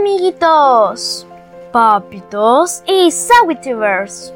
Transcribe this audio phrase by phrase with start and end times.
[0.00, 1.26] amiguitos,
[1.72, 4.32] papitos y sawitubers.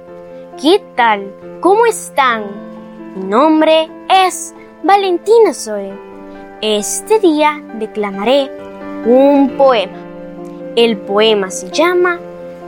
[0.61, 1.33] ¿Qué tal?
[1.63, 2.45] ¿Cómo están?
[3.17, 5.91] Mi nombre es Valentina Zoe.
[6.61, 8.51] Este día declamaré
[9.07, 9.97] un poema.
[10.77, 12.21] El poema se llama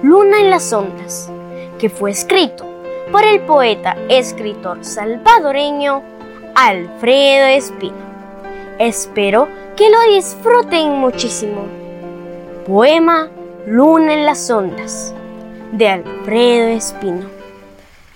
[0.03, 1.31] Luna en las ondas,
[1.79, 2.65] que fue escrito
[3.13, 6.03] por el poeta escritor salvadoreño
[6.55, 8.07] Alfredo Espino.
[8.79, 11.86] Espero que lo disfruten muchísimo.
[12.67, 13.31] Poema
[13.69, 15.15] Luna en las ondas
[15.71, 17.31] de Alfredo Espino.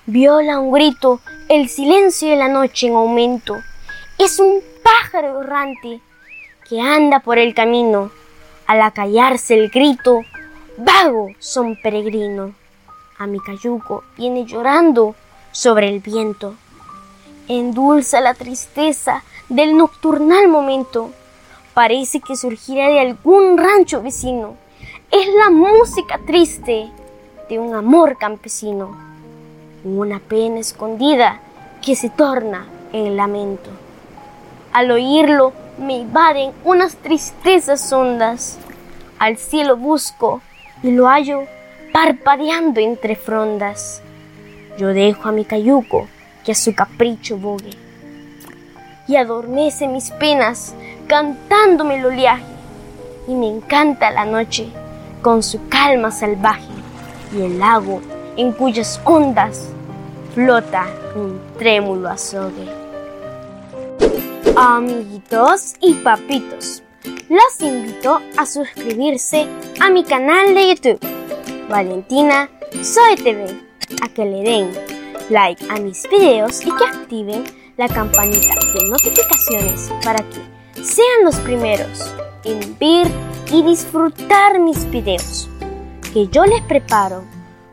[0.06, 3.54] Viola un grito, el silencio de la noche en aumento.
[4.18, 6.00] Es un pájaro errante
[6.68, 8.10] que anda por el camino.
[8.66, 10.22] Al acallarse el grito,
[10.78, 12.52] vago son peregrino.
[13.18, 15.14] A mi cayuco viene llorando
[15.52, 16.56] sobre el viento.
[17.46, 21.12] Endulza la tristeza del nocturnal momento.
[21.80, 24.54] Parece que surgirá de algún rancho vecino
[25.10, 26.90] es la música triste
[27.48, 28.98] de un amor campesino,
[29.82, 31.40] una pena escondida
[31.80, 33.70] que se torna en lamento.
[34.74, 38.58] Al oírlo me invaden unas tristezas hondas,
[39.18, 40.42] al cielo busco
[40.82, 41.44] y lo hallo
[41.94, 44.02] parpadeando entre frondas.
[44.76, 46.08] Yo dejo a mi cayuco
[46.44, 47.70] que a su capricho bogue
[49.08, 50.74] y adormece mis penas
[51.10, 52.44] cantándome el oleaje
[53.26, 54.68] y me encanta la noche
[55.22, 56.70] con su calma salvaje
[57.36, 58.00] y el lago
[58.36, 59.70] en cuyas ondas
[60.32, 60.86] flota
[61.16, 62.64] un trémulo azogue.
[64.56, 66.84] Amiguitos y papitos,
[67.28, 69.48] los invito a suscribirse
[69.80, 71.00] a mi canal de YouTube,
[71.68, 72.48] Valentina
[72.84, 73.46] Soy TV,
[74.00, 74.70] a que le den
[75.28, 77.42] like a mis videos y que activen
[77.76, 82.12] la campanita de notificaciones para que sean los primeros
[82.44, 83.06] en ver
[83.52, 85.48] y disfrutar mis videos
[86.12, 87.24] que yo les preparo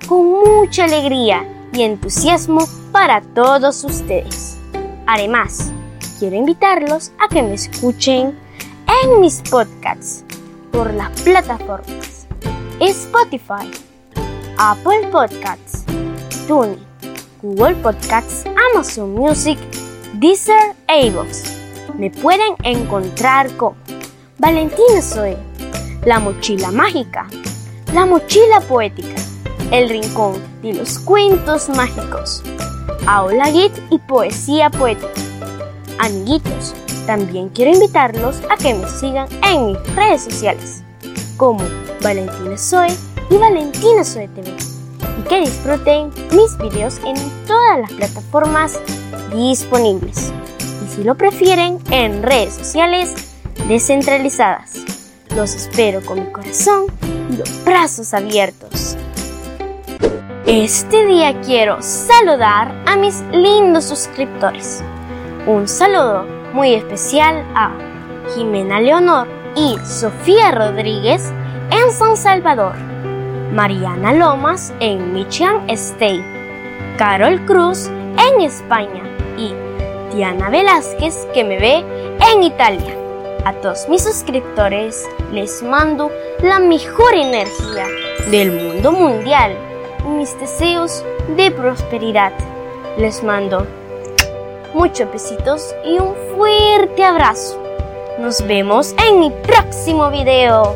[0.07, 4.57] con mucha alegría y entusiasmo para todos ustedes.
[5.05, 5.71] Además,
[6.19, 8.37] quiero invitarlos a que me escuchen
[9.03, 10.23] en mis podcasts
[10.71, 12.27] por las plataformas
[12.79, 13.71] Spotify,
[14.57, 15.83] Apple Podcasts,
[16.47, 16.79] TuneIn,
[17.41, 19.57] Google Podcasts, Amazon Music,
[20.13, 21.07] Deezer e
[21.97, 23.73] Me pueden encontrar con
[24.37, 25.35] Valentina Zoe
[26.05, 27.27] la mochila mágica,
[27.91, 29.19] la mochila poética,
[29.71, 32.43] el rincón de los cuentos mágicos,
[33.07, 35.09] aula git y poesía poética.
[35.97, 36.75] Amiguitos,
[37.07, 40.83] también quiero invitarlos a que me sigan en mis redes sociales,
[41.35, 41.63] como
[42.03, 42.89] Valentina Soy
[43.31, 44.53] y Valentina Soy TV,
[45.19, 47.15] y que disfruten mis videos en
[47.47, 48.79] todas las plataformas
[49.33, 50.31] disponibles,
[50.97, 53.13] si lo prefieren, en redes sociales
[53.67, 54.83] descentralizadas.
[55.35, 56.85] Los espero con mi corazón
[57.31, 58.97] y los brazos abiertos.
[60.47, 64.81] Este día quiero saludar a mis lindos suscriptores.
[65.45, 67.71] Un saludo muy especial a
[68.33, 71.31] Jimena Leonor y Sofía Rodríguez
[71.69, 72.75] en San Salvador,
[73.53, 76.25] Mariana Lomas en Michigan State,
[76.97, 79.03] Carol Cruz en España
[79.37, 79.66] y
[80.17, 81.85] Diana Velázquez que me ve
[82.33, 82.97] en Italia.
[83.45, 86.11] A todos mis suscriptores les mando
[86.41, 87.85] la mejor energía
[88.31, 89.55] del mundo mundial
[90.03, 91.05] y mis deseos
[91.35, 92.33] de prosperidad.
[92.97, 93.67] Les mando
[94.73, 97.61] muchos besitos y un fuerte abrazo.
[98.17, 100.75] Nos vemos en mi próximo video.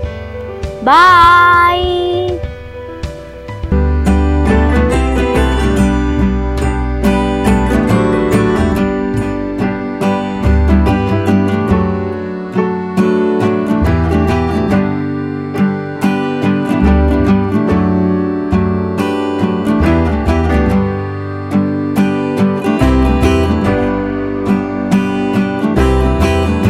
[0.83, 2.20] Bye.